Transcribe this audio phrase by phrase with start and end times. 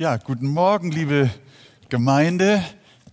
[0.00, 1.28] Ja, guten Morgen, liebe
[1.90, 2.64] Gemeinde.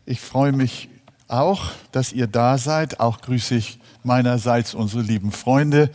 [0.06, 0.88] Ich freue mich
[1.28, 3.02] auch, dass ihr da seid.
[3.02, 5.90] Auch grüße ich meinerseits unsere lieben Freunde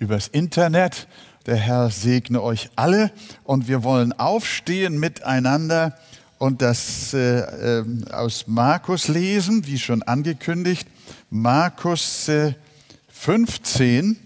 [0.00, 1.06] übers Internet.
[1.46, 3.12] Der Herr segne euch alle
[3.44, 5.96] und wir wollen aufstehen miteinander
[6.38, 10.88] und das äh, äh, aus Markus lesen, wie schon angekündigt.
[11.30, 12.54] Markus äh,
[13.12, 14.16] 15,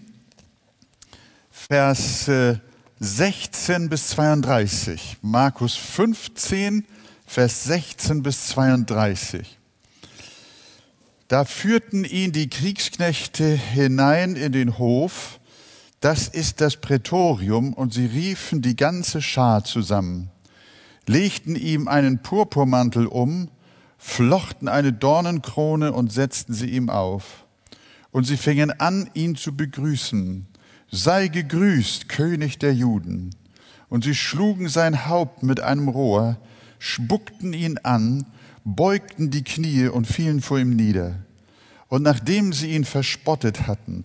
[1.51, 2.55] Vers äh,
[2.99, 5.17] 16 bis 32.
[5.21, 6.83] Markus 15,
[7.27, 9.59] Vers 16 bis 32.
[11.27, 15.39] Da führten ihn die Kriegsknechte hinein in den Hof,
[15.99, 20.31] das ist das Prätorium, und sie riefen die ganze Schar zusammen,
[21.05, 23.51] legten ihm einen Purpurmantel um,
[23.99, 27.45] flochten eine Dornenkrone und setzten sie ihm auf.
[28.09, 30.47] Und sie fingen an, ihn zu begrüßen
[30.91, 33.31] sei gegrüßt, König der Juden.
[33.89, 36.37] Und sie schlugen sein Haupt mit einem Rohr,
[36.79, 38.25] spuckten ihn an,
[38.63, 41.15] beugten die Knie und fielen vor ihm nieder.
[41.87, 44.03] Und nachdem sie ihn verspottet hatten,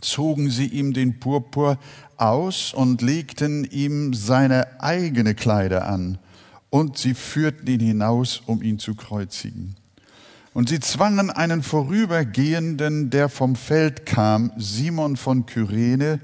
[0.00, 1.78] zogen sie ihm den Purpur
[2.16, 6.18] aus und legten ihm seine eigene Kleider an,
[6.70, 9.76] und sie führten ihn hinaus, um ihn zu kreuzigen.
[10.56, 16.18] Und sie zwangen einen Vorübergehenden, der vom Feld kam, Simon von Kyrene,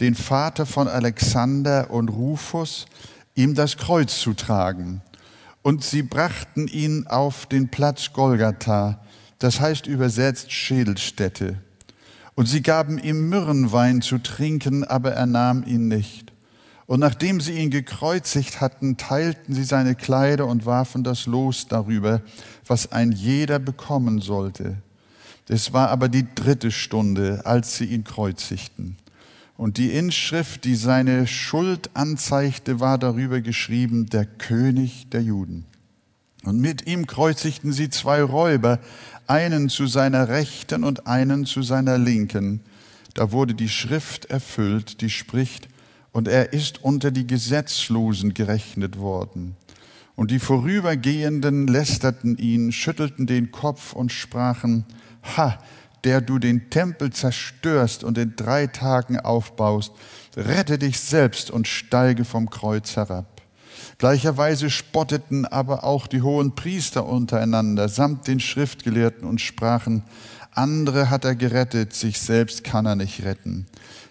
[0.00, 2.86] den Vater von Alexander und Rufus,
[3.34, 5.02] ihm das Kreuz zu tragen.
[5.60, 9.02] Und sie brachten ihn auf den Platz Golgatha,
[9.38, 11.58] das heißt übersetzt Schädelstätte.
[12.36, 16.32] Und sie gaben ihm Myrrenwein zu trinken, aber er nahm ihn nicht.
[16.86, 22.20] Und nachdem sie ihn gekreuzigt hatten, teilten sie seine Kleider und warfen das Los darüber,
[22.66, 24.76] was ein jeder bekommen sollte.
[25.48, 28.96] Es war aber die dritte Stunde, als sie ihn kreuzigten.
[29.56, 35.64] Und die Inschrift, die seine Schuld anzeigte, war darüber geschrieben, der König der Juden.
[36.44, 38.78] Und mit ihm kreuzigten sie zwei Räuber,
[39.26, 42.60] einen zu seiner Rechten und einen zu seiner Linken.
[43.14, 45.68] Da wurde die Schrift erfüllt, die spricht,
[46.14, 49.56] und er ist unter die Gesetzlosen gerechnet worden.
[50.14, 54.84] Und die Vorübergehenden lästerten ihn, schüttelten den Kopf und sprachen,
[55.36, 55.58] Ha,
[56.04, 59.90] der du den Tempel zerstörst und in drei Tagen aufbaust,
[60.36, 63.42] rette dich selbst und steige vom Kreuz herab.
[63.98, 70.04] Gleicherweise spotteten aber auch die hohen Priester untereinander samt den Schriftgelehrten und sprachen,
[70.52, 73.66] andere hat er gerettet, sich selbst kann er nicht retten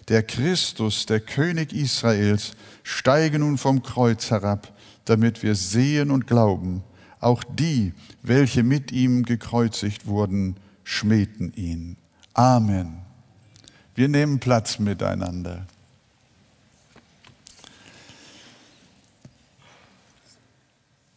[0.08, 4.72] der Christus, der König Israels, steige nun vom Kreuz herab,
[5.04, 6.82] damit wir sehen und glauben.
[7.20, 7.92] Auch die,
[8.22, 11.96] welche mit ihm gekreuzigt wurden, schmähten ihn.
[12.34, 12.98] Amen.
[13.94, 15.66] Wir nehmen Platz miteinander.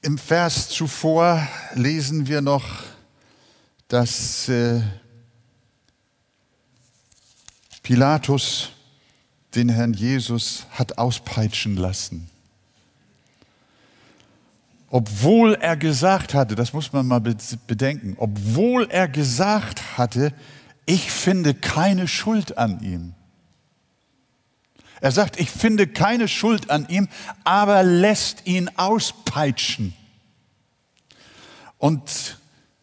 [0.01, 2.65] Im Vers zuvor lesen wir noch,
[3.89, 4.81] dass äh,
[7.83, 8.69] Pilatus
[9.57, 12.29] den Herrn Jesus hat auspeitschen lassen.
[14.89, 20.31] Obwohl er gesagt hatte, das muss man mal bedenken, obwohl er gesagt hatte,
[20.85, 23.13] ich finde keine Schuld an ihm.
[25.01, 27.09] Er sagt, ich finde keine Schuld an ihm,
[27.43, 29.93] aber lässt ihn auspeitschen.
[31.77, 32.37] Und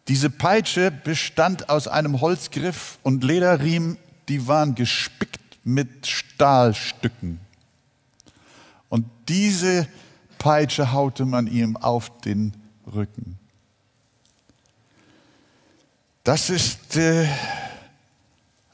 [0.08, 3.96] diese Peitsche bestand aus einem Holzgriff und Lederriemen,
[4.28, 7.40] die waren gespickt mit Stahlstücken.
[8.88, 9.88] Und diese
[10.38, 12.52] Peitsche haute man ihm auf den
[12.86, 13.38] Rücken.
[16.22, 17.26] Das ist äh,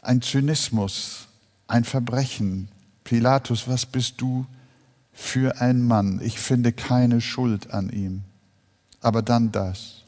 [0.02, 1.28] ein Zynismus,
[1.66, 2.68] ein Verbrechen.
[3.04, 4.46] Pilatus, was bist du
[5.12, 6.20] für ein Mann?
[6.22, 8.22] Ich finde keine Schuld an ihm.
[9.00, 10.02] Aber dann das.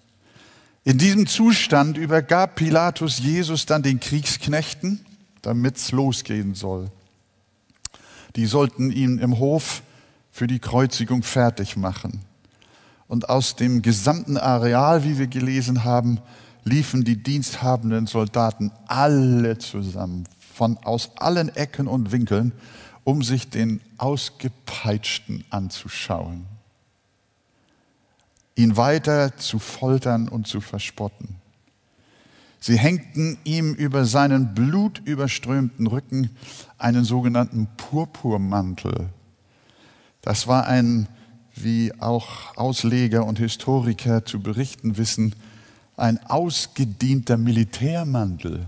[0.84, 5.04] In diesem Zustand übergab Pilatus Jesus dann den Kriegsknechten
[5.42, 6.90] damit es losgehen soll.
[8.36, 9.82] Die sollten ihn im Hof
[10.30, 12.22] für die Kreuzigung fertig machen.
[13.06, 16.18] Und aus dem gesamten Areal, wie wir gelesen haben,
[16.64, 20.24] liefen die diensthabenden Soldaten alle zusammen,
[20.54, 22.52] von aus allen Ecken und Winkeln,
[23.04, 26.46] um sich den Ausgepeitschten anzuschauen,
[28.54, 31.41] ihn weiter zu foltern und zu verspotten.
[32.64, 36.30] Sie hängten ihm über seinen blutüberströmten Rücken
[36.78, 39.08] einen sogenannten Purpurmantel.
[40.20, 41.08] Das war ein,
[41.56, 45.34] wie auch Ausleger und Historiker zu berichten wissen,
[45.96, 48.66] ein ausgedienter Militärmantel,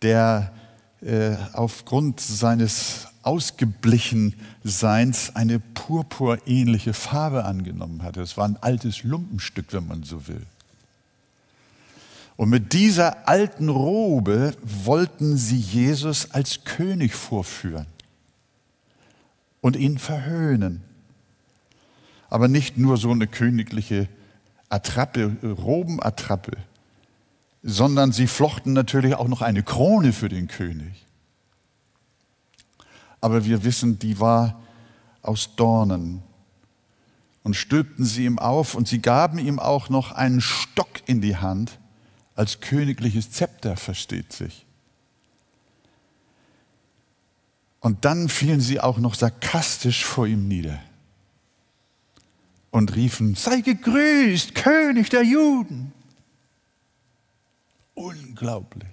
[0.00, 0.50] der
[1.02, 8.22] äh, aufgrund seines ausgeblichen Seins eine purpurähnliche Farbe angenommen hatte.
[8.22, 10.46] Es war ein altes Lumpenstück, wenn man so will.
[12.36, 17.86] Und mit dieser alten Robe wollten sie Jesus als König vorführen
[19.60, 20.82] und ihn verhöhnen.
[22.28, 24.08] Aber nicht nur so eine königliche
[24.68, 26.56] Attrappe, Robenattrappe,
[27.62, 31.06] sondern sie flochten natürlich auch noch eine Krone für den König.
[33.20, 34.60] Aber wir wissen, die war
[35.22, 36.22] aus Dornen
[37.44, 41.36] und stülpten sie ihm auf und sie gaben ihm auch noch einen Stock in die
[41.36, 41.78] Hand,
[42.34, 44.66] als königliches Zepter, versteht sich.
[47.80, 50.80] Und dann fielen sie auch noch sarkastisch vor ihm nieder
[52.70, 55.92] und riefen, sei gegrüßt, König der Juden.
[57.94, 58.88] Unglaublich.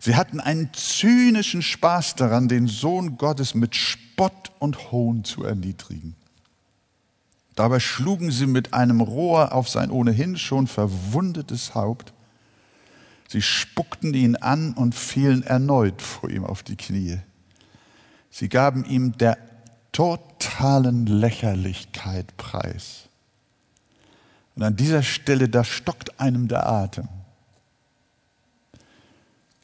[0.00, 6.16] Sie hatten einen zynischen Spaß daran, den Sohn Gottes mit Spott und Hohn zu erniedrigen.
[7.60, 12.14] Dabei schlugen sie mit einem Rohr auf sein ohnehin schon verwundetes Haupt.
[13.28, 17.18] Sie spuckten ihn an und fielen erneut vor ihm auf die Knie.
[18.30, 19.36] Sie gaben ihm der
[19.92, 23.10] totalen Lächerlichkeit preis.
[24.56, 27.10] Und an dieser Stelle, da stockt einem der Atem.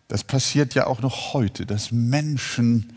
[0.09, 2.93] Das passiert ja auch noch heute, dass Menschen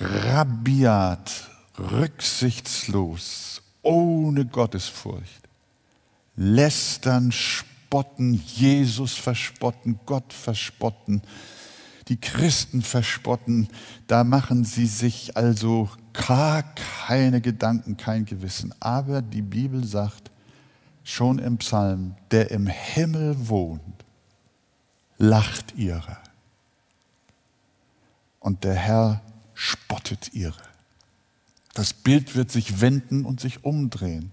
[0.00, 5.48] rabiat, rücksichtslos, ohne Gottesfurcht.
[6.34, 11.22] Lästern, spotten, Jesus verspotten, Gott verspotten,
[12.08, 13.68] die Christen verspotten.
[14.06, 18.74] Da machen sie sich also gar keine Gedanken, kein Gewissen.
[18.80, 20.30] Aber die Bibel sagt
[21.04, 24.04] schon im Psalm, der im Himmel wohnt,
[25.16, 26.18] lacht ihrer.
[28.40, 29.22] Und der Herr
[29.54, 30.75] spottet ihre.
[31.76, 34.32] Das Bild wird sich wenden und sich umdrehen.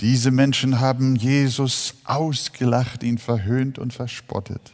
[0.00, 4.72] Diese Menschen haben Jesus ausgelacht, ihn verhöhnt und verspottet.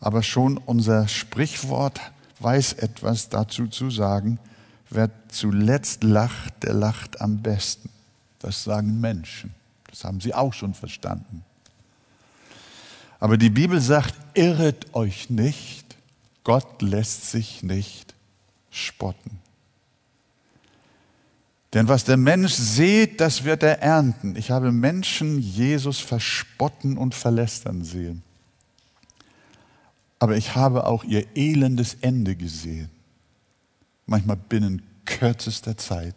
[0.00, 2.00] Aber schon unser Sprichwort
[2.40, 4.40] weiß etwas dazu zu sagen.
[4.90, 7.88] Wer zuletzt lacht, der lacht am besten.
[8.40, 9.54] Das sagen Menschen.
[9.90, 11.44] Das haben sie auch schon verstanden.
[13.20, 15.94] Aber die Bibel sagt, irret euch nicht,
[16.42, 18.12] Gott lässt sich nicht
[18.72, 19.43] spotten.
[21.74, 24.36] Denn was der Mensch sieht, das wird er ernten.
[24.36, 28.22] Ich habe Menschen Jesus verspotten und verlästern sehen.
[30.20, 32.90] Aber ich habe auch ihr elendes Ende gesehen.
[34.06, 36.14] Manchmal binnen kürzester Zeit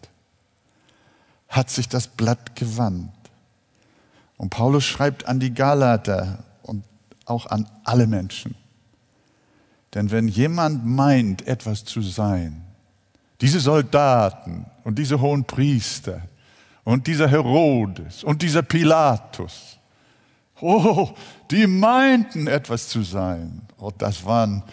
[1.50, 3.12] hat sich das Blatt gewandt.
[4.38, 6.84] Und Paulus schreibt an die Galater und
[7.26, 8.54] auch an alle Menschen.
[9.96, 12.67] Denn wenn jemand meint, etwas zu sein,
[13.42, 16.22] diese Soldaten und diese hohen Priester
[16.84, 19.78] und dieser Herodes und dieser Pilatus,
[20.62, 21.10] oh,
[21.52, 23.62] die meinten etwas zu sein.
[23.78, 24.64] Oh, das waren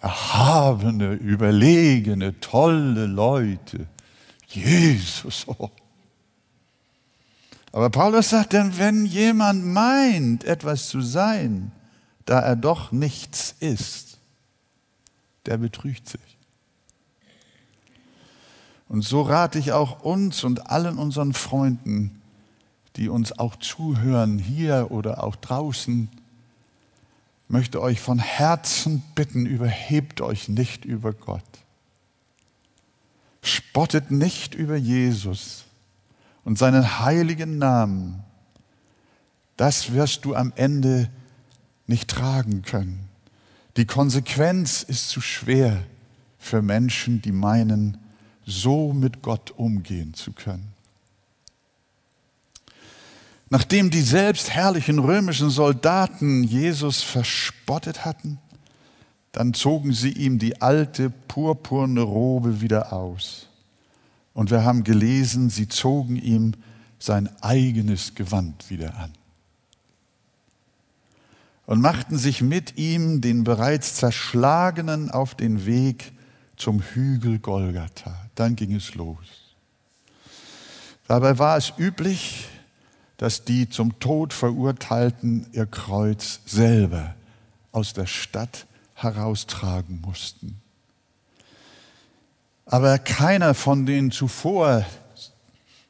[0.00, 3.86] erhabene, überlegene, tolle Leute.
[4.46, 5.46] Jesus.
[5.46, 5.70] Oh.
[7.72, 11.72] Aber Paulus sagt dann, wenn jemand meint, etwas zu sein,
[12.24, 14.18] da er doch nichts ist,
[15.46, 16.37] der betrügt sich.
[18.88, 22.22] Und so rate ich auch uns und allen unseren Freunden,
[22.96, 26.08] die uns auch zuhören, hier oder auch draußen,
[27.48, 31.42] möchte euch von Herzen bitten, überhebt euch nicht über Gott.
[33.42, 35.64] Spottet nicht über Jesus
[36.44, 38.22] und seinen heiligen Namen.
[39.56, 41.10] Das wirst du am Ende
[41.86, 43.08] nicht tragen können.
[43.76, 45.84] Die Konsequenz ist zu schwer
[46.38, 47.98] für Menschen, die meinen,
[48.48, 50.72] so mit Gott umgehen zu können.
[53.50, 58.38] Nachdem die selbstherrlichen römischen Soldaten Jesus verspottet hatten,
[59.32, 63.46] dann zogen sie ihm die alte purpurne Robe wieder aus.
[64.34, 66.54] Und wir haben gelesen, sie zogen ihm
[66.98, 69.12] sein eigenes Gewand wieder an
[71.68, 76.12] und machten sich mit ihm, den bereits zerschlagenen, auf den Weg
[76.56, 78.27] zum Hügel Golgatha.
[78.38, 79.18] Dann ging es los.
[81.08, 82.46] Dabei war es üblich,
[83.16, 87.16] dass die zum Tod verurteilten ihr Kreuz selber
[87.72, 90.60] aus der Stadt heraustragen mussten.
[92.64, 94.86] Aber keiner von den zuvor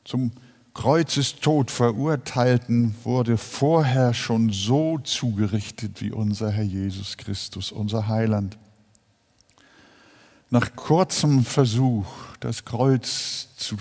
[0.04, 0.32] zum
[0.72, 8.56] Kreuzestod verurteilten, wurde vorher schon so zugerichtet wie unser Herr Jesus Christus, unser Heiland.
[10.50, 12.06] Nach kurzem Versuch,
[12.40, 13.76] das Kreuz zu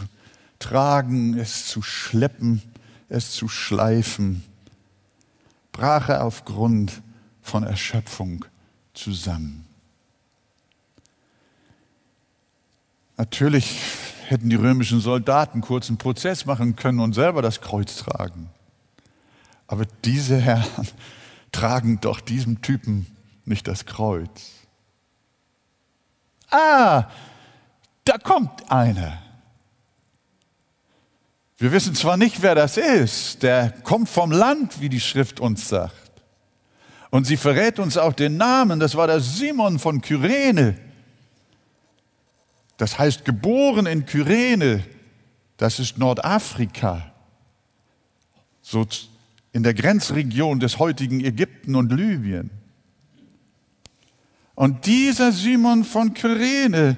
[0.60, 2.62] tragen, es zu schleppen,
[3.08, 4.44] es zu schleifen,
[5.72, 7.02] brach er aufgrund
[7.42, 8.44] von Erschöpfung
[8.94, 9.66] zusammen.
[13.16, 13.80] Natürlich
[14.28, 18.50] hätten die römischen Soldaten kurzen Prozess machen können und selber das Kreuz tragen.
[19.68, 20.88] Aber diese Herren
[21.52, 23.08] tragen doch diesem Typen
[23.46, 24.57] nicht das Kreuz.
[26.50, 27.10] Ah,
[28.04, 29.22] da kommt einer.
[31.58, 35.68] Wir wissen zwar nicht, wer das ist, der kommt vom Land, wie die Schrift uns
[35.68, 36.12] sagt.
[37.10, 40.78] Und sie verrät uns auch den Namen, das war der Simon von Kyrene.
[42.78, 44.84] Das heißt, geboren in Kyrene,
[45.58, 47.12] das ist Nordafrika,
[48.62, 48.86] so
[49.52, 52.52] in der Grenzregion des heutigen Ägypten und Libyen.
[54.58, 56.98] Und dieser Simon von Kyrene,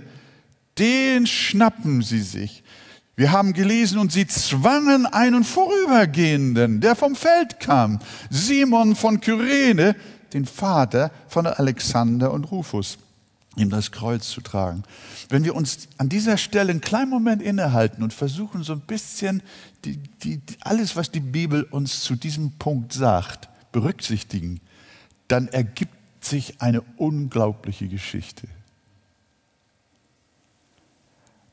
[0.78, 2.64] den schnappen sie sich.
[3.18, 8.00] Wir haben gelesen, und sie zwangen einen Vorübergehenden, der vom Feld kam,
[8.30, 9.98] Simon von Kyrene,
[10.32, 12.98] den Vater von Alexander und Rufus,
[13.58, 14.84] ihm das Kreuz zu tragen.
[15.28, 19.44] Wenn wir uns an dieser Stelle einen kleinen Moment innehalten und versuchen, so ein bisschen
[19.84, 24.62] die, die, alles, was die Bibel uns zu diesem Punkt sagt, berücksichtigen,
[25.28, 28.48] dann ergibt sich eine unglaubliche Geschichte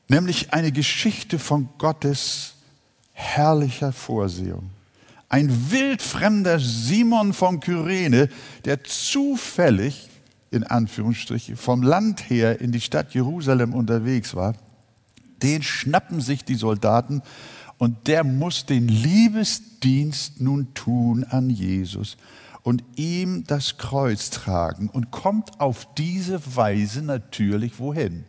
[0.09, 2.53] nämlich eine Geschichte von Gottes
[3.13, 4.69] herrlicher Vorsehung.
[5.29, 8.29] Ein wildfremder Simon von Kyrene,
[8.63, 10.09] der zufällig,
[10.51, 14.53] in Anführungsstrichen, vom Land her in die Stadt Jerusalem unterwegs war,
[15.43, 17.21] den schnappen sich die Soldaten
[17.77, 22.17] und der muss den Liebesdienst nun tun an Jesus
[22.63, 28.25] und ihm das Kreuz tragen und kommt auf diese Weise natürlich wohin?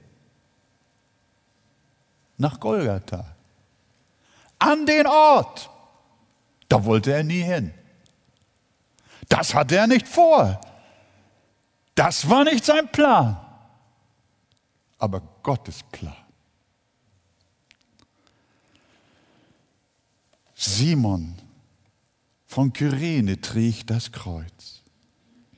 [2.38, 3.26] nach Golgatha.
[4.58, 5.70] An den Ort.
[6.68, 7.72] Da wollte er nie hin.
[9.28, 10.60] Das hatte er nicht vor.
[11.94, 13.36] Das war nicht sein Plan.
[14.98, 16.16] Aber Gottes Plan.
[20.60, 21.34] Simon
[22.44, 24.82] von Kyrene trägt das Kreuz.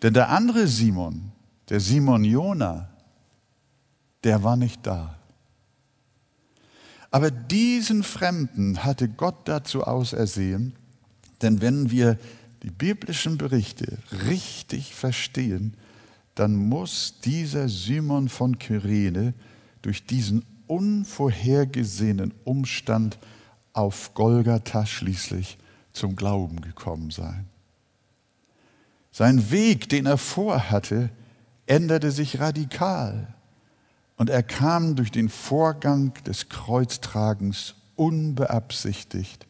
[0.02, 1.33] Denn der andere Simon,
[1.71, 2.90] der Simon Jona,
[4.25, 5.19] der war nicht da.
[7.11, 10.75] Aber diesen Fremden hatte Gott dazu ausersehen,
[11.40, 12.19] denn wenn wir
[12.62, 13.97] die biblischen Berichte
[14.28, 15.78] richtig verstehen,
[16.35, 19.33] dann muss dieser Simon von Kyrene
[19.80, 23.19] durch diesen unvorhergesehenen Umstand
[23.72, 25.58] auf Golgatha schließlich
[25.92, 27.46] zum Glauben gekommen sein.
[29.12, 31.10] Sein Weg, den er vorhatte,
[31.66, 33.34] änderte sich radikal.
[34.16, 39.46] Und er kam durch den Vorgang des Kreuztragens unbeabsichtigt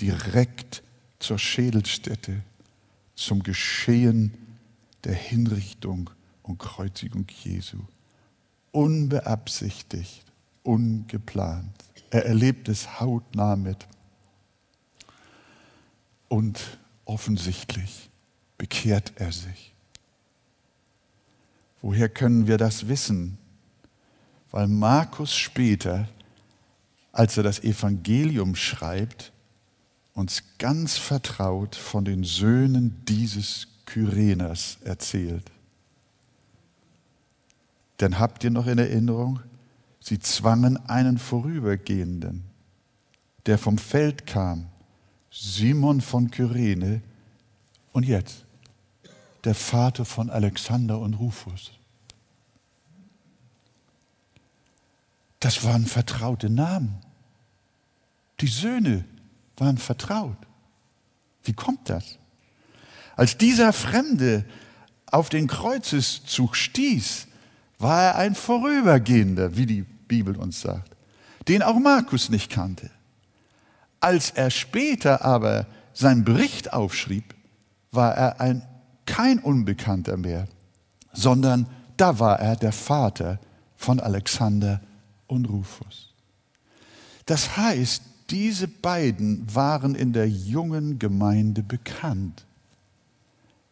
[0.00, 0.82] direkt
[1.18, 2.42] zur Schädelstätte,
[3.14, 4.34] zum Geschehen
[5.04, 6.10] der Hinrichtung
[6.42, 7.78] und Kreuzigung Jesu.
[8.72, 10.24] Unbeabsichtigt,
[10.62, 11.87] ungeplant.
[12.10, 13.86] Er erlebt es hautnah mit.
[16.28, 18.10] Und offensichtlich
[18.56, 19.74] bekehrt er sich.
[21.80, 23.38] Woher können wir das wissen?
[24.50, 26.08] weil Markus später,
[27.12, 29.32] als er das Evangelium schreibt,
[30.14, 35.50] uns ganz vertraut von den Söhnen dieses Kyreners erzählt.
[38.00, 39.40] Denn habt ihr noch in Erinnerung,
[40.08, 42.44] sie zwangen einen Vorübergehenden,
[43.46, 44.66] der vom Feld kam,
[45.30, 47.02] Simon von Kyrene,
[47.92, 48.44] und jetzt
[49.44, 51.72] der Vater von Alexander und Rufus.
[55.40, 56.98] Das waren vertraute Namen.
[58.40, 59.04] Die Söhne
[59.56, 60.36] waren vertraut.
[61.44, 62.18] Wie kommt das?
[63.16, 64.44] Als dieser Fremde
[65.06, 67.26] auf den Kreuzeszug stieß,
[67.78, 70.96] war er ein Vorübergehender, wie die Bibel uns sagt,
[71.46, 72.90] den auch Markus nicht kannte.
[74.00, 77.34] Als er später aber seinen Bericht aufschrieb,
[77.90, 78.62] war er ein,
[79.06, 80.46] kein Unbekannter mehr,
[81.12, 83.38] sondern da war er der Vater
[83.76, 84.80] von Alexander
[85.26, 86.12] und Rufus.
[87.26, 92.44] Das heißt, diese beiden waren in der jungen Gemeinde bekannt.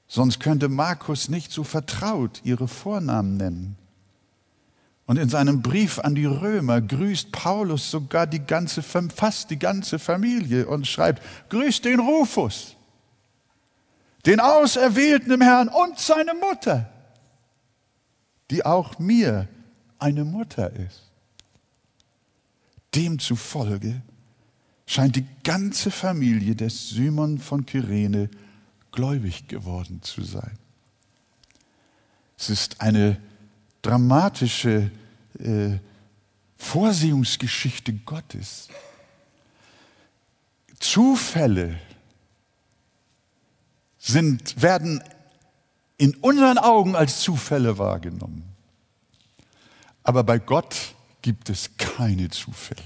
[0.09, 3.77] Sonst könnte Markus nicht so vertraut ihre Vornamen nennen.
[5.07, 10.01] Und in seinem Brief an die Römer grüßt Paulus sogar die ganze, fast die ganze
[10.01, 12.75] Familie und schreibt, grüßt den Rufus,
[14.27, 16.91] den Auserwählten im Herrn und seine Mutter,
[18.51, 19.47] die auch mir
[19.99, 21.03] eine Mutter ist.
[22.93, 24.03] Demzufolge
[24.87, 28.29] scheint die ganze Familie des Simon von Kyrene
[28.91, 30.59] gläubig geworden zu sein.
[32.39, 33.19] Es ist eine
[33.87, 34.91] dramatische
[35.39, 35.79] äh,
[36.57, 38.67] Vorsehungsgeschichte Gottes.
[40.81, 41.79] Zufälle
[43.99, 45.01] sind, werden
[45.99, 48.43] in unseren Augen als Zufälle wahrgenommen.
[50.03, 52.83] Aber bei Gott gibt es keine Zufälle.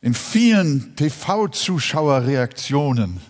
[0.00, 3.20] In vielen TV-Zuschauerreaktionen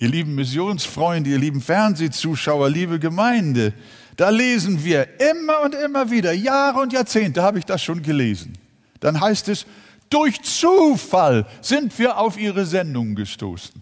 [0.00, 3.74] Ihr lieben Missionsfreunde, ihr lieben Fernsehzuschauer, liebe Gemeinde,
[4.16, 8.54] da lesen wir immer und immer wieder, Jahre und Jahrzehnte habe ich das schon gelesen.
[9.00, 9.66] Dann heißt es,
[10.08, 13.78] durch Zufall sind wir auf ihre Sendung gestoßen.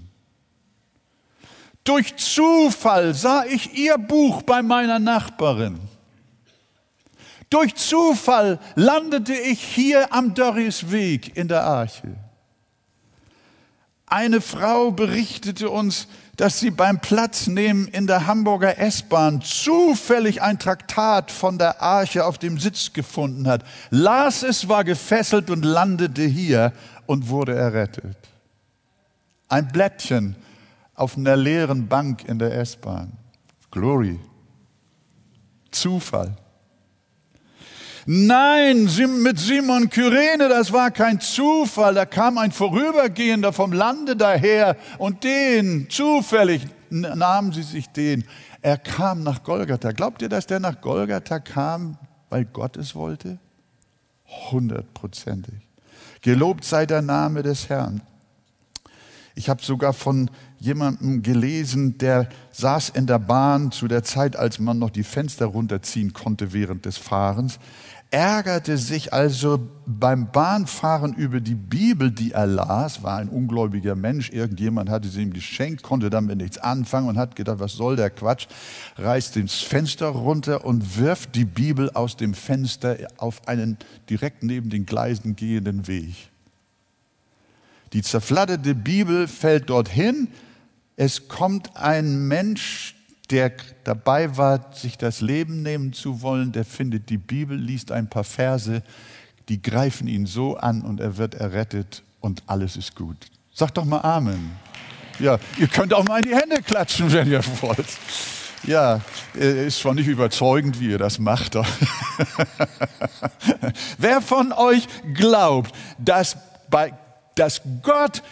[1.85, 5.79] Durch Zufall sah ich ihr Buch bei meiner Nachbarin.
[7.49, 12.17] Durch Zufall landete ich hier am Doris Weg in der Arche.
[14.11, 21.31] Eine Frau berichtete uns, dass sie beim Platznehmen in der Hamburger S-Bahn zufällig ein Traktat
[21.31, 26.73] von der Arche auf dem Sitz gefunden hat, las es, war gefesselt und landete hier
[27.07, 28.17] und wurde errettet.
[29.49, 30.37] Ein Blättchen
[30.95, 33.13] auf einer leeren Bank in der S-Bahn.
[33.71, 34.19] Glory.
[35.71, 36.37] Zufall.
[38.11, 38.89] Nein,
[39.21, 41.93] mit Simon Kyrene, das war kein Zufall.
[41.93, 48.25] Da kam ein Vorübergehender vom Lande daher und den, zufällig nahmen sie sich den.
[48.63, 49.93] Er kam nach Golgatha.
[49.93, 51.99] Glaubt ihr, dass der nach Golgatha kam,
[52.31, 53.39] weil Gott es wollte?
[54.51, 55.57] Hundertprozentig.
[56.23, 58.01] Gelobt sei der Name des Herrn.
[59.35, 64.59] Ich habe sogar von jemandem gelesen, der saß in der Bahn zu der Zeit, als
[64.59, 67.61] man noch die Fenster runterziehen konnte während des Fahrens
[68.11, 74.31] ärgerte sich also beim Bahnfahren über die Bibel, die er las, war ein ungläubiger Mensch,
[74.31, 78.09] irgendjemand hatte sie ihm geschenkt, konnte damit nichts anfangen und hat gedacht, was soll der
[78.09, 78.47] Quatsch,
[78.97, 83.77] reißt ins Fenster runter und wirft die Bibel aus dem Fenster auf einen
[84.09, 86.15] direkt neben den Gleisen gehenden Weg.
[87.93, 90.29] Die zerflatterte Bibel fällt dorthin,
[90.97, 92.98] es kommt ein Mensch
[93.31, 93.53] der
[93.85, 98.25] dabei war, sich das Leben nehmen zu wollen, der findet die Bibel, liest ein paar
[98.25, 98.83] Verse,
[99.49, 103.17] die greifen ihn so an und er wird errettet und alles ist gut.
[103.53, 104.53] Sag doch mal Amen.
[105.19, 107.87] Ja, ihr könnt auch mal in die Hände klatschen, wenn ihr wollt.
[108.65, 109.01] Ja,
[109.37, 111.55] äh, ist zwar nicht überzeugend, wie ihr das macht.
[113.99, 116.37] Wer von euch glaubt, dass,
[116.69, 116.93] bei,
[117.35, 118.23] dass Gott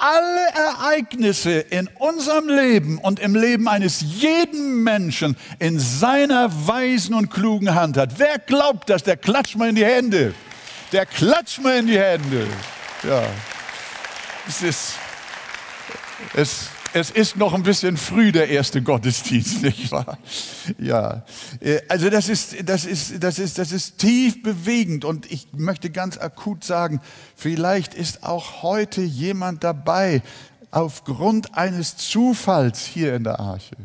[0.00, 7.30] alle Ereignisse in unserem Leben und im Leben eines jeden Menschen in seiner weisen und
[7.30, 8.18] klugen Hand hat.
[8.18, 9.02] Wer glaubt das?
[9.02, 10.34] Der klatscht mal in die Hände.
[10.92, 12.46] Der klatscht mal in die Hände.
[13.02, 13.22] Ja.
[14.46, 14.94] Es ist,
[16.34, 16.68] es,
[17.00, 20.18] es ist noch ein bisschen früh der erste Gottesdienst, nicht wahr?
[20.78, 21.24] Ja,
[21.60, 25.90] äh, also das ist, das ist, das ist, das ist tief bewegend und ich möchte
[25.90, 27.00] ganz akut sagen,
[27.36, 30.22] vielleicht ist auch heute jemand dabei
[30.70, 33.76] aufgrund eines Zufalls hier in der Arche.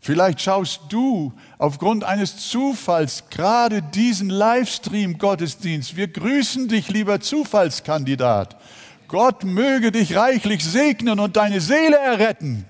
[0.00, 5.96] Vielleicht schaust du aufgrund eines Zufalls gerade diesen Livestream-Gottesdienst.
[5.96, 8.56] Wir grüßen dich, lieber Zufallskandidat.
[9.08, 12.64] Gott möge dich reichlich segnen und deine Seele erretten.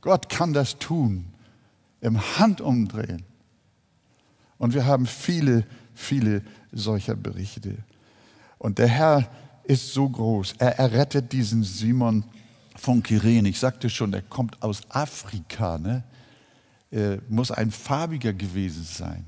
[0.00, 1.26] Gott kann das tun
[2.00, 3.24] im Handumdrehen.
[4.58, 7.76] Und wir haben viele, viele solcher Berichte.
[8.58, 9.30] Und der Herr
[9.64, 10.54] ist so groß.
[10.58, 12.24] Er errettet diesen Simon
[12.76, 13.48] von Kyrene.
[13.48, 15.78] Ich sagte schon, er kommt aus Afrika.
[15.78, 16.02] Ne?
[16.90, 19.24] Er muss ein farbiger gewesen sein.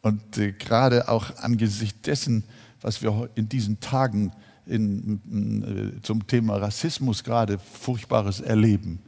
[0.00, 2.44] Und äh, gerade auch angesichts dessen,
[2.80, 4.32] was wir in diesen Tagen in,
[4.66, 9.00] in, äh, zum Thema Rassismus gerade Furchtbares erleben.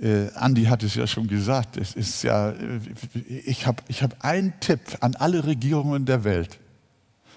[0.00, 2.80] Äh, Andi hat es ja schon gesagt, es ist ja, äh,
[3.44, 6.58] ich habe ich hab einen Tipp an alle Regierungen der Welt,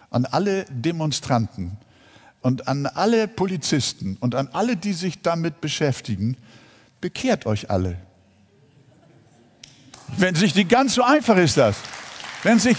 [0.10, 1.78] an alle Demonstranten
[2.42, 6.38] und an alle Polizisten und an alle, die sich damit beschäftigen,
[7.00, 7.98] bekehrt euch alle.
[10.18, 11.78] Wenn sich die ganz so einfach ist das.
[12.44, 12.78] Wenn sich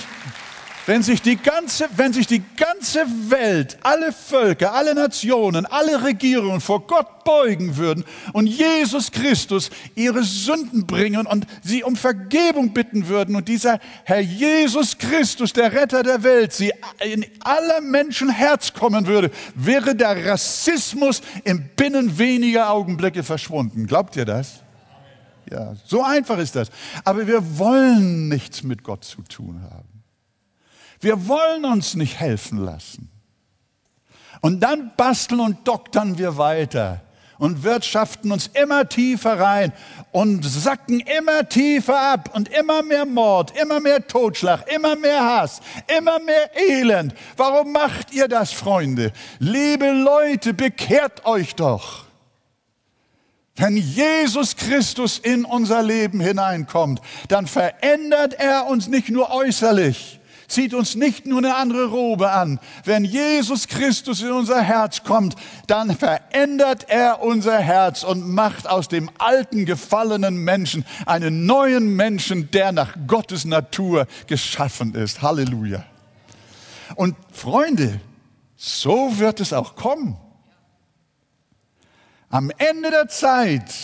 [0.85, 6.61] Wenn sich die ganze, wenn sich die ganze Welt, alle Völker, alle Nationen, alle Regierungen
[6.61, 13.07] vor Gott beugen würden und Jesus Christus ihre Sünden bringen und sie um Vergebung bitten
[13.07, 18.73] würden und dieser Herr Jesus Christus, der Retter der Welt, sie in aller Menschen Herz
[18.73, 23.87] kommen würde, wäre der Rassismus im Binnen weniger Augenblicke verschwunden.
[23.87, 24.62] Glaubt ihr das?
[25.49, 26.71] Ja, so einfach ist das.
[27.05, 29.91] Aber wir wollen nichts mit Gott zu tun haben.
[31.03, 33.11] Wir wollen uns nicht helfen lassen.
[34.41, 37.03] Und dann basteln und doktern wir weiter
[37.38, 39.73] und wirtschaften uns immer tiefer rein
[40.12, 45.61] und sacken immer tiefer ab und immer mehr Mord, immer mehr Totschlag, immer mehr Hass,
[45.99, 47.15] immer mehr Elend.
[47.37, 49.12] Warum macht ihr das, Freunde?
[49.41, 52.05] Liebe Leute, bekehrt euch doch.
[53.57, 60.74] Wenn Jesus Christus in unser Leben hineinkommt, dann verändert er uns nicht nur äußerlich, zieht
[60.74, 62.61] uns nicht nur eine andere Robe an.
[62.85, 68.88] Wenn Jesus Christus in unser Herz kommt, dann verändert er unser Herz und macht aus
[68.88, 75.22] dem alten gefallenen Menschen einen neuen Menschen, der nach Gottes Natur geschaffen ist.
[75.22, 75.85] Halleluja.
[76.94, 78.00] Und Freunde,
[78.57, 80.16] so wird es auch kommen.
[82.28, 83.74] Am Ende der Zeit,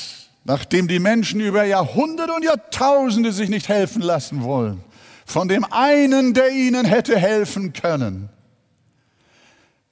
[0.45, 4.83] nachdem die Menschen über Jahrhunderte und Jahrtausende sich nicht helfen lassen wollen,
[5.29, 8.31] von dem einen, der ihnen hätte helfen können.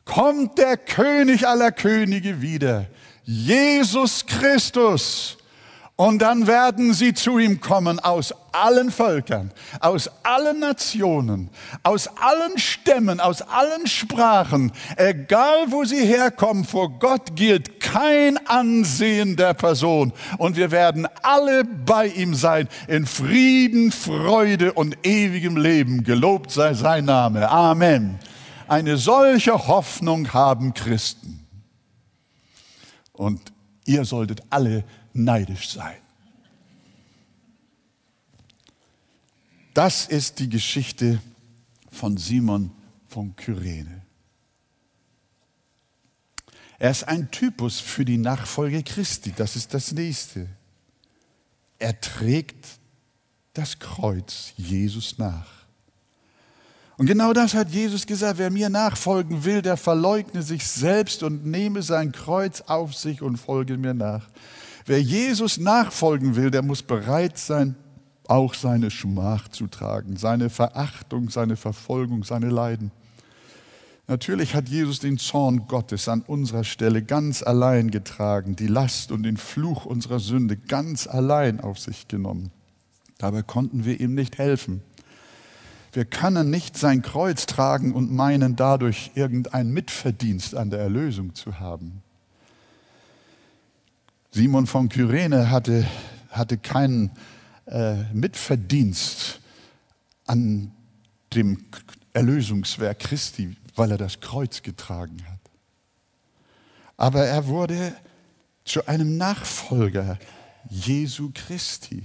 [0.06, 2.86] Kommt der König aller Könige wieder,
[3.24, 5.36] Jesus Christus,
[5.96, 11.48] und dann werden sie zu ihm kommen aus allen Völkern, aus allen Nationen,
[11.82, 19.36] aus allen Stämmen, aus allen Sprachen, egal wo sie herkommen, vor Gott gilt kein Ansehen
[19.36, 20.12] der Person.
[20.36, 26.04] Und wir werden alle bei ihm sein, in Frieden, Freude und ewigem Leben.
[26.04, 27.48] Gelobt sei sein Name.
[27.48, 28.18] Amen.
[28.68, 31.46] Eine solche Hoffnung haben Christen.
[33.12, 33.40] Und
[33.86, 34.84] ihr solltet alle
[35.16, 35.96] neidisch sein.
[39.74, 41.20] Das ist die Geschichte
[41.90, 42.70] von Simon
[43.08, 44.02] von Kyrene.
[46.78, 49.32] Er ist ein Typus für die Nachfolge Christi.
[49.32, 50.48] Das ist das nächste.
[51.78, 52.66] Er trägt
[53.54, 55.56] das Kreuz Jesus nach.
[56.98, 61.44] Und genau das hat Jesus gesagt, wer mir nachfolgen will, der verleugne sich selbst und
[61.44, 64.28] nehme sein Kreuz auf sich und folge mir nach.
[64.86, 67.74] Wer Jesus nachfolgen will, der muss bereit sein,
[68.28, 72.92] auch seine Schmach zu tragen, seine Verachtung, seine Verfolgung, seine Leiden.
[74.06, 79.24] Natürlich hat Jesus den Zorn Gottes an unserer Stelle ganz allein getragen, die Last und
[79.24, 82.52] den Fluch unserer Sünde ganz allein auf sich genommen.
[83.18, 84.82] Dabei konnten wir ihm nicht helfen.
[85.92, 91.58] Wir können nicht sein Kreuz tragen und meinen, dadurch irgendein Mitverdienst an der Erlösung zu
[91.58, 92.02] haben.
[94.36, 95.86] Simon von Kyrene hatte,
[96.28, 97.10] hatte keinen
[97.64, 99.40] äh, Mitverdienst
[100.26, 100.72] an
[101.32, 101.64] dem
[102.12, 105.40] Erlösungswerk Christi, weil er das Kreuz getragen hat.
[106.98, 107.96] Aber er wurde
[108.66, 110.18] zu einem Nachfolger
[110.68, 112.04] Jesu Christi.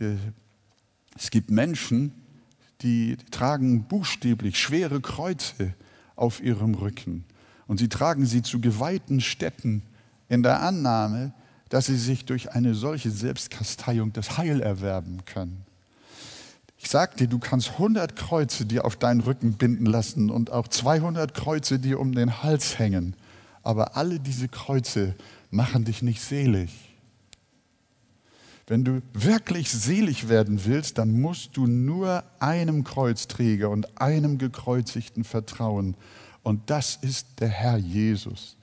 [0.00, 0.16] Äh,
[1.16, 2.12] es gibt Menschen,
[2.82, 5.72] die tragen buchstäblich schwere Kreuze
[6.14, 7.24] auf ihrem Rücken
[7.68, 9.82] und sie tragen sie zu geweihten Städten
[10.30, 11.34] in der Annahme,
[11.68, 15.66] dass sie sich durch eine solche Selbstkasteiung das Heil erwerben können.
[16.78, 20.66] Ich sag dir, du kannst 100 Kreuze dir auf deinen Rücken binden lassen und auch
[20.66, 23.14] 200 Kreuze dir um den Hals hängen,
[23.62, 25.14] aber alle diese Kreuze
[25.50, 26.70] machen dich nicht selig.
[28.66, 35.24] Wenn du wirklich selig werden willst, dann musst du nur einem Kreuzträger und einem gekreuzigten
[35.24, 35.96] vertrauen.
[36.44, 38.56] Und das ist der Herr Jesus.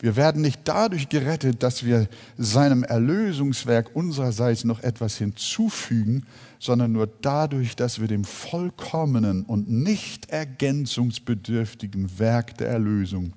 [0.00, 6.24] Wir werden nicht dadurch gerettet, dass wir seinem Erlösungswerk unsererseits noch etwas hinzufügen,
[6.60, 13.32] sondern nur dadurch, dass wir dem vollkommenen und nicht ergänzungsbedürftigen Werk der Erlösung,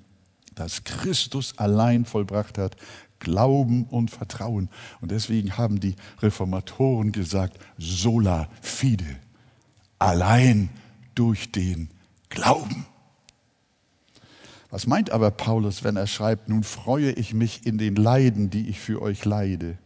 [0.53, 2.75] das Christus allein vollbracht hat,
[3.17, 4.69] glauben und vertrauen.
[4.99, 9.17] Und deswegen haben die Reformatoren gesagt, sola fide,
[9.97, 10.69] allein
[11.15, 11.89] durch den
[12.29, 12.85] Glauben.
[14.71, 18.69] Was meint aber Paulus, wenn er schreibt, nun freue ich mich in den Leiden, die
[18.69, 19.77] ich für euch leide.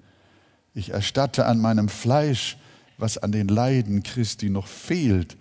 [0.75, 2.57] Ich erstatte an meinem Fleisch,
[2.99, 5.37] was an den Leiden Christi noch fehlt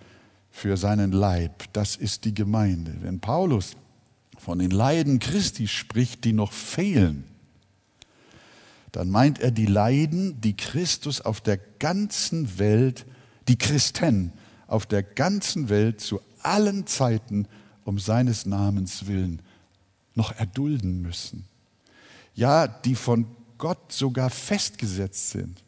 [0.49, 1.65] für seinen Leib.
[1.73, 2.95] Das ist die Gemeinde.
[3.01, 3.77] Wenn Paulus
[4.37, 7.23] von den Leiden Christi spricht, die noch fehlen,
[8.91, 13.05] dann meint er die Leiden, die Christus auf der ganzen Welt,
[13.47, 14.31] die Christen
[14.67, 17.47] auf der ganzen Welt zu allen Zeiten
[17.85, 19.41] um seines Namens willen
[20.15, 21.45] noch erdulden müssen.
[22.33, 25.63] Ja, die von Gott sogar festgesetzt sind.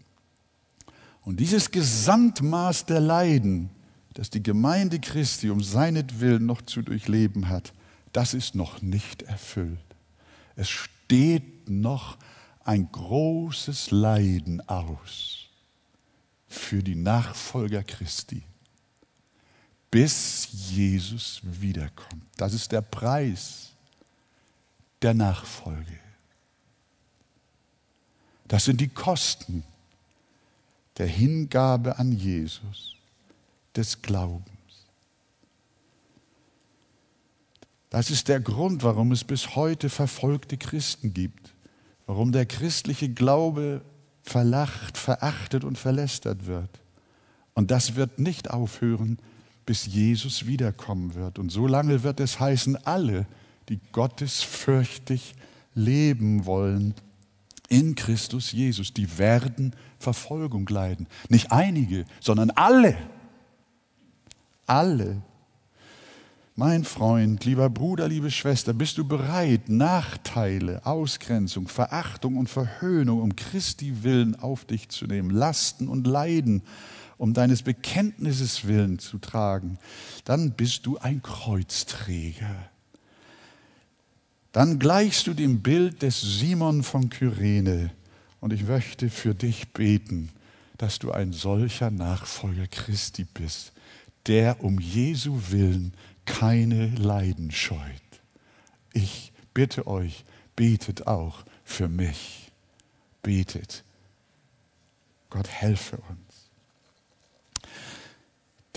[1.23, 3.69] Und dieses Gesamtmaß der Leiden,
[4.13, 7.73] das die Gemeinde Christi um seinetwillen noch zu durchleben hat,
[8.11, 9.77] das ist noch nicht erfüllt.
[10.55, 12.17] Es steht noch
[12.63, 15.45] ein großes Leiden aus
[16.47, 18.43] für die Nachfolger Christi,
[19.91, 22.25] bis Jesus wiederkommt.
[22.37, 23.71] Das ist der Preis
[25.01, 25.99] der Nachfolge.
[28.47, 29.63] Das sind die Kosten
[30.97, 32.95] der Hingabe an Jesus,
[33.75, 34.47] des Glaubens.
[37.89, 41.53] Das ist der Grund, warum es bis heute verfolgte Christen gibt,
[42.05, 43.81] warum der christliche Glaube
[44.23, 46.69] verlacht, verachtet und verlästert wird.
[47.53, 49.19] Und das wird nicht aufhören,
[49.67, 51.37] bis Jesus wiederkommen wird.
[51.37, 53.27] Und so lange wird es heißen, alle,
[53.69, 55.35] die gottesfürchtig
[55.75, 56.95] leben wollen,
[57.69, 61.05] in Christus Jesus, die werden Verfolgung leiden.
[61.27, 62.95] Nicht einige, sondern alle.
[64.65, 65.21] Alle.
[66.55, 73.35] Mein Freund, lieber Bruder, liebe Schwester, bist du bereit, Nachteile, Ausgrenzung, Verachtung und Verhöhnung um
[73.35, 76.63] Christi willen auf dich zu nehmen, Lasten und Leiden
[77.17, 79.77] um deines Bekenntnisses willen zu tragen?
[80.25, 82.69] Dann bist du ein Kreuzträger
[84.57, 87.91] dann gleichst du dem Bild des Simon von Kyrene.
[88.39, 90.29] Und ich möchte für dich beten,
[90.79, 93.71] dass du ein solcher Nachfolger Christi bist,
[94.25, 95.93] der um Jesu willen
[96.25, 97.79] keine Leiden scheut.
[98.93, 100.25] Ich bitte euch,
[100.55, 102.51] betet auch für mich.
[103.21, 103.83] Betet.
[105.29, 106.26] Gott helfe uns.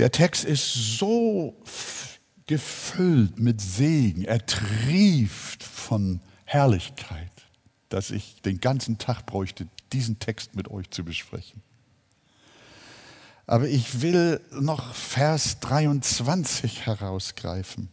[0.00, 1.54] Der Text ist so
[2.46, 7.30] gefüllt mit Segen, er trieft von Herrlichkeit,
[7.90, 11.60] dass ich den ganzen Tag bräuchte, diesen Text mit euch zu besprechen.
[13.46, 17.90] Aber ich will noch Vers 23 herausgreifen.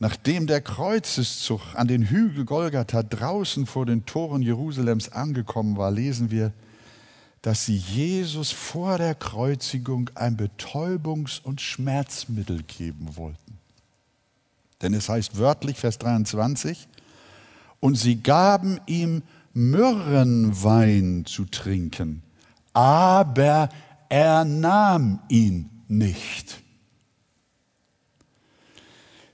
[0.00, 6.32] Nachdem der Kreuzeszug an den Hügel Golgatha draußen vor den Toren Jerusalems angekommen war, lesen
[6.32, 6.52] wir,
[7.46, 13.60] dass sie Jesus vor der Kreuzigung ein Betäubungs- und Schmerzmittel geben wollten.
[14.82, 16.88] Denn es heißt wörtlich, Vers 23,
[17.78, 19.22] und sie gaben ihm
[19.54, 22.20] Myrrenwein zu trinken,
[22.72, 23.68] aber
[24.08, 26.60] er nahm ihn nicht.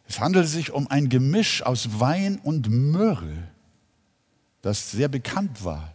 [0.07, 3.49] Es handelt sich um ein Gemisch aus Wein und Myrrhe,
[4.61, 5.95] das sehr bekannt war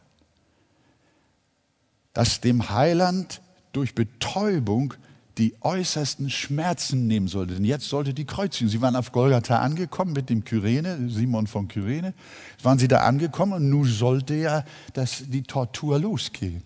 [2.17, 3.41] das dem Heiland
[3.73, 4.95] durch Betäubung
[5.37, 7.53] die äußersten Schmerzen nehmen sollte.
[7.53, 8.71] Denn jetzt sollte die Kreuzigung.
[8.71, 12.15] Sie waren auf Golgatha angekommen mit dem Kyrene, Simon von Kyrene.
[12.63, 16.63] Waren sie da angekommen und nun sollte ja das, die Tortur losgehen.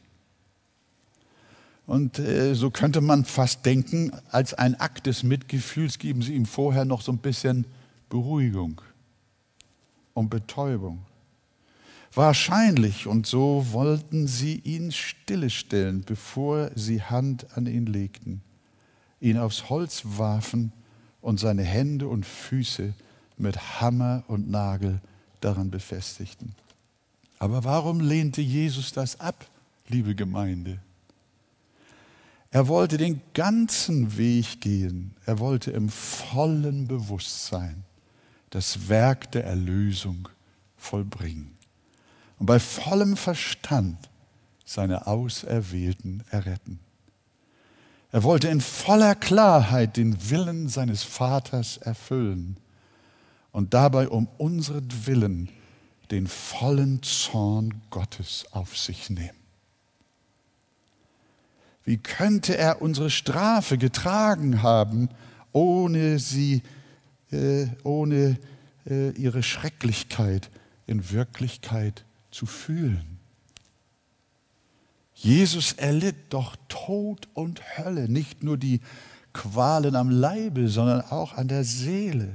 [1.86, 6.46] Und äh, so könnte man fast denken, als ein Akt des Mitgefühls geben sie ihm
[6.46, 7.66] vorher noch so ein bisschen
[8.08, 8.80] Beruhigung
[10.14, 11.00] und Betäubung.
[12.14, 18.42] Wahrscheinlich, und so wollten sie ihn stillestellen, bevor sie Hand an ihn legten,
[19.22, 20.74] ihn aufs Holz warfen
[21.22, 22.94] und seine Hände und Füße
[23.38, 25.00] mit Hammer und Nagel
[25.40, 26.54] daran befestigten.
[27.40, 29.50] Aber warum lehnte Jesus das ab,
[29.88, 30.80] liebe Gemeinde?
[32.52, 35.16] Er wollte den ganzen Weg gehen.
[35.26, 37.86] Er wollte im vollen Bewusstsein
[38.50, 40.28] das Werk der Erlösung
[40.76, 41.61] vollbringen
[42.42, 44.10] und bei vollem Verstand
[44.66, 46.80] seine Auserwählten erretten.
[48.12, 52.58] Er wollte in voller Klarheit den Willen seines Vaters erfüllen
[53.52, 55.50] und dabei um Willen
[56.10, 59.38] den vollen Zorn Gottes auf sich nehmen.
[61.86, 65.10] Wie könnte er unsere Strafe getragen haben,
[65.52, 66.64] ohne sie,
[67.32, 68.40] äh, ohne
[68.88, 70.50] äh, ihre Schrecklichkeit
[70.88, 73.20] in Wirklichkeit zu fühlen.
[75.14, 78.82] Jesus erlitt doch Tod und Hölle, nicht nur die
[79.34, 82.34] Qualen am Leibe, sondern auch an der Seele.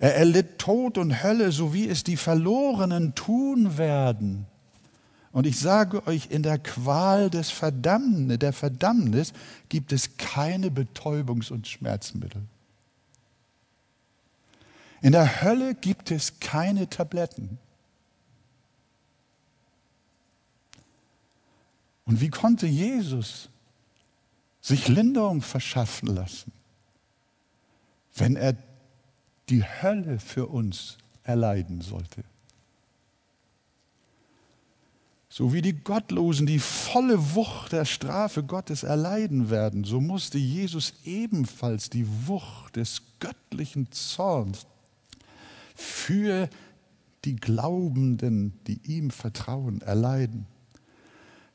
[0.00, 4.46] Er erlitt Tod und Hölle, so wie es die Verlorenen tun werden.
[5.30, 9.32] Und ich sage euch, in der Qual des Verdammnis, der Verdammnis
[9.68, 12.42] gibt es keine Betäubungs- und Schmerzmittel.
[15.00, 17.58] In der Hölle gibt es keine Tabletten.
[22.04, 23.48] Und wie konnte Jesus
[24.60, 26.52] sich Linderung verschaffen lassen,
[28.16, 28.56] wenn er
[29.50, 32.24] die Hölle für uns erleiden sollte.
[35.28, 40.94] So wie die Gottlosen die volle Wucht der Strafe Gottes erleiden werden, so musste Jesus
[41.04, 44.66] ebenfalls die Wucht des göttlichen Zorns
[45.74, 46.48] für
[47.24, 50.46] die Glaubenden, die ihm vertrauen, erleiden.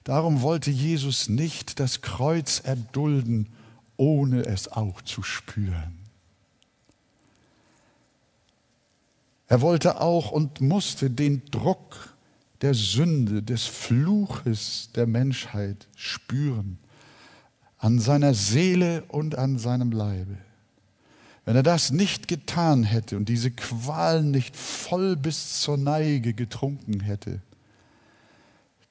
[0.04, 3.50] Darum wollte Jesus nicht das Kreuz erdulden,
[3.98, 6.00] ohne es auch zu spüren.
[9.48, 12.16] Er wollte auch und musste den Druck
[12.62, 16.78] der Sünde, des Fluches der Menschheit spüren,
[17.78, 20.38] an seiner Seele und an seinem Leibe.
[21.46, 27.00] Wenn er das nicht getan hätte und diese Qualen nicht voll bis zur Neige getrunken
[27.00, 27.42] hätte,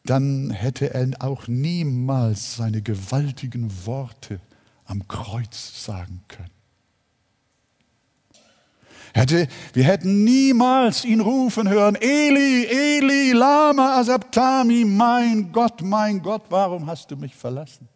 [0.05, 4.41] dann hätte er auch niemals seine gewaltigen Worte
[4.85, 6.51] am Kreuz sagen können.
[9.15, 16.45] Hätte, wir hätten niemals ihn rufen hören, Eli, Eli, lama asabtami, mein Gott, mein Gott,
[16.51, 17.89] warum hast du mich verlassen?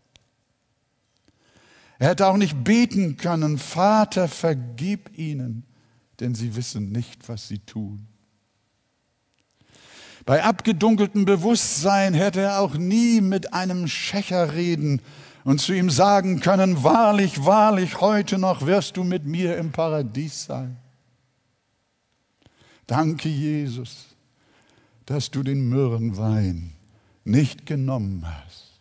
[1.99, 5.65] Er hätte auch nicht beten können, Vater, vergib ihnen,
[6.19, 8.09] denn sie wissen nicht, was sie tun.
[10.25, 15.01] Bei abgedunkeltem Bewusstsein hätte er auch nie mit einem Schächer reden
[15.45, 20.45] und zu ihm sagen können, wahrlich, wahrlich, heute noch wirst du mit mir im Paradies
[20.45, 20.77] sein.
[22.87, 24.15] Danke, Jesus,
[25.07, 26.73] dass du den Myrrenwein
[27.25, 28.73] nicht genommen hast.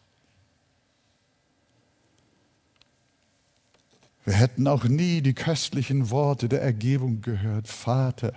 [4.25, 7.67] Wir hätten auch nie die köstlichen Worte der Ergebung gehört.
[7.67, 8.33] Vater,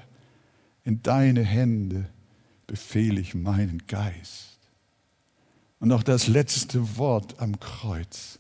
[0.84, 2.06] in deine Hände
[2.66, 4.58] befehle ich meinen Geist.
[5.80, 8.38] Und auch das letzte Wort am Kreuz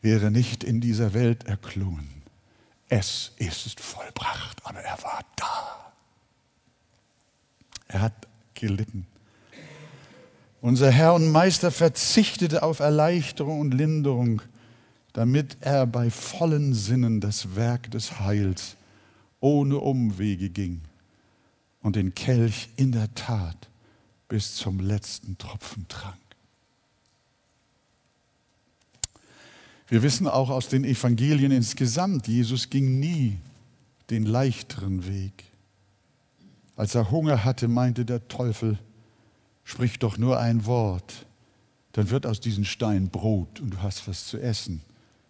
[0.00, 2.22] wäre nicht in dieser Welt erklungen.
[2.88, 5.92] Es ist vollbracht, aber er war da.
[7.88, 9.06] Er hat gelitten.
[10.60, 14.42] Unser Herr und Meister verzichtete auf Erleichterung und Linderung,
[15.12, 18.76] damit er bei vollen Sinnen das Werk des Heils
[19.40, 20.82] ohne Umwege ging
[21.82, 23.68] und den Kelch in der Tat
[24.28, 26.16] bis zum letzten Tropfen trank.
[29.88, 33.38] Wir wissen auch aus den Evangelien insgesamt, Jesus ging nie
[34.10, 35.44] den leichteren Weg.
[36.76, 38.78] Als er Hunger hatte, meinte der Teufel,
[39.64, 41.26] sprich doch nur ein Wort,
[41.92, 44.82] dann wird aus diesen Steinen Brot und du hast was zu essen.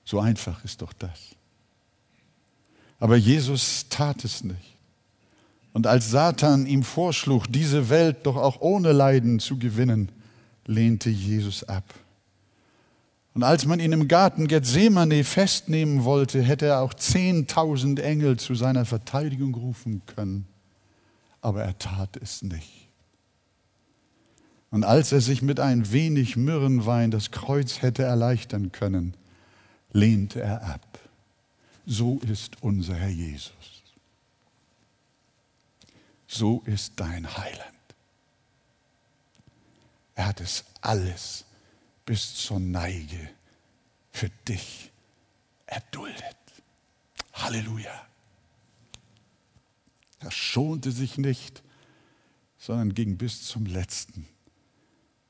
[0.04, 1.36] So einfach ist doch das.
[2.98, 4.77] Aber Jesus tat es nicht.
[5.78, 10.10] Und als Satan ihm vorschlug, diese Welt doch auch ohne Leiden zu gewinnen,
[10.66, 11.84] lehnte Jesus ab.
[13.32, 18.54] Und als man ihn im Garten Gethsemane festnehmen wollte, hätte er auch zehntausend Engel zu
[18.54, 20.46] seiner Verteidigung rufen können
[21.40, 22.88] aber er tat es nicht.
[24.70, 29.14] Und als er sich mit ein wenig Myrrenwein das Kreuz hätte erleichtern können,
[29.92, 30.98] lehnte er ab.
[31.86, 33.77] So ist unser Herr Jesus.
[36.28, 37.72] So ist dein Heiland.
[40.14, 41.46] Er hat es alles
[42.04, 43.30] bis zur Neige
[44.12, 44.92] für dich
[45.66, 46.36] erduldet.
[47.32, 48.06] Halleluja.
[50.20, 51.62] Er schonte sich nicht,
[52.58, 54.28] sondern ging bis zum letzten,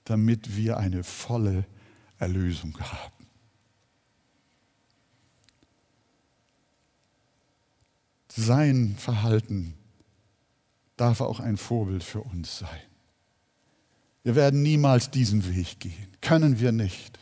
[0.04, 1.64] damit wir eine volle
[2.18, 3.26] Erlösung haben.
[8.28, 9.74] Sein Verhalten
[11.00, 12.80] darf auch ein Vorbild für uns sein.
[14.24, 17.18] Wir werden niemals diesen Weg gehen, können wir nicht,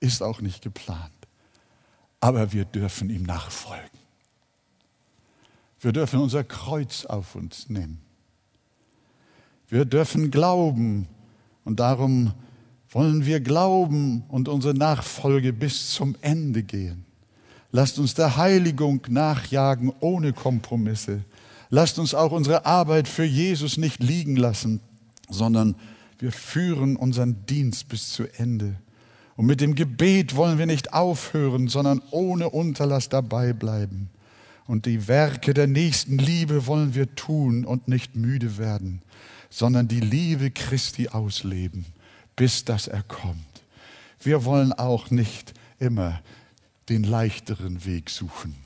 [0.00, 1.12] ist auch nicht geplant,
[2.20, 4.02] aber wir dürfen ihm nachfolgen.
[5.80, 8.00] Wir dürfen unser Kreuz auf uns nehmen.
[9.68, 11.08] Wir dürfen glauben
[11.64, 12.32] und darum
[12.90, 17.04] wollen wir glauben und unsere Nachfolge bis zum Ende gehen.
[17.70, 21.24] Lasst uns der Heiligung nachjagen ohne Kompromisse.
[21.74, 24.80] Lasst uns auch unsere Arbeit für Jesus nicht liegen lassen,
[25.30, 25.74] sondern
[26.18, 28.74] wir führen unseren Dienst bis zu Ende.
[29.36, 34.10] Und mit dem Gebet wollen wir nicht aufhören, sondern ohne Unterlass dabei bleiben.
[34.66, 39.00] Und die Werke der nächsten Liebe wollen wir tun und nicht müde werden,
[39.48, 41.86] sondern die Liebe Christi ausleben,
[42.36, 43.62] bis dass er kommt.
[44.20, 46.20] Wir wollen auch nicht immer
[46.90, 48.56] den leichteren Weg suchen,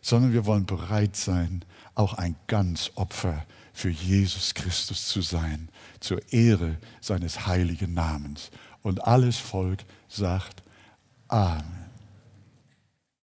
[0.00, 1.62] sondern wir wollen bereit sein,
[1.96, 5.68] auch ein Ganzopfer für Jesus Christus zu sein,
[5.98, 8.50] zur Ehre seines heiligen Namens.
[8.82, 10.62] Und alles Volk sagt
[11.28, 11.85] Amen.